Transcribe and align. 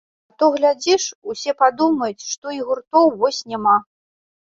А 0.29 0.35
то 0.43 0.47
глядзіш, 0.53 1.03
усе 1.33 1.53
падумаюць, 1.59 2.27
што 2.31 2.53
і 2.55 2.57
гуртоў 2.71 3.13
вось 3.21 3.41
няма! 3.53 3.77